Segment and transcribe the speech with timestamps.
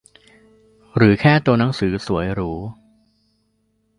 [0.95, 2.51] หรือแค่ตัวหนังสือสวยหรู